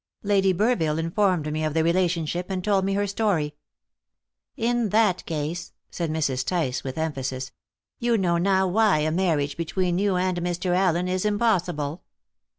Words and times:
Lady 0.23 0.51
Burville 0.51 0.97
informed 0.97 1.53
me 1.53 1.63
of 1.63 1.75
the 1.75 1.83
relationship, 1.83 2.49
and 2.49 2.63
told 2.63 2.83
me 2.83 2.95
her 2.95 3.05
story." 3.05 3.53
"In 4.57 4.89
that 4.89 5.23
case," 5.27 5.73
said 5.91 6.09
Mrs. 6.09 6.43
Tice 6.43 6.83
with 6.83 6.97
emphasis, 6.97 7.51
"you 7.99 8.17
know 8.17 8.39
now 8.39 8.65
why 8.65 8.97
a 9.01 9.11
marriage 9.11 9.55
between 9.55 9.99
you 9.99 10.15
and 10.15 10.39
Mr. 10.41 10.75
Allen 10.75 11.07
is 11.07 11.23
impossible." 11.23 12.01